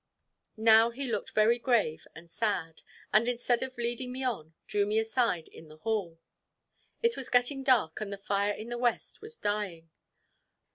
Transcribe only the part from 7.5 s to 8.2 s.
dark, and the